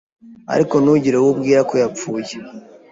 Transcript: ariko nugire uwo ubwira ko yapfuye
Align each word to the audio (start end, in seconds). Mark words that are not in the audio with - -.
ariko 0.53 0.75
nugire 0.83 1.15
uwo 1.19 1.29
ubwira 1.33 1.61
ko 1.69 1.73
yapfuye 1.81 2.33